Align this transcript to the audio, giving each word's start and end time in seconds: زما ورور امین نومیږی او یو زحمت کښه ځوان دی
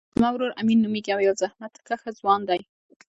زما 0.17 0.29
ورور 0.31 0.51
امین 0.61 0.79
نومیږی 0.83 1.11
او 1.13 1.21
یو 1.27 1.35
زحمت 1.43 1.73
کښه 1.87 2.09
ځوان 2.19 2.41
دی 2.49 2.61